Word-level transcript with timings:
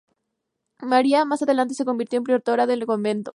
María 0.81 1.25
más 1.25 1.43
adelante 1.43 1.75
se 1.75 1.85
convirtió 1.85 2.17
en 2.17 2.23
priora 2.23 2.65
del 2.65 2.87
convento. 2.87 3.29